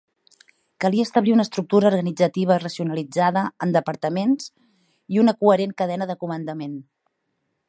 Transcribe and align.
Calia 0.83 1.03
establir 1.07 1.33
una 1.35 1.45
estructura 1.47 1.89
organitzativa 1.91 2.57
i 2.61 2.63
racionalitzada 2.63 3.45
en 3.67 3.77
departaments 3.79 4.51
i 5.17 5.25
una 5.27 5.39
coherent 5.45 5.81
cadena 5.85 6.13
de 6.15 6.21
comandament. 6.27 6.79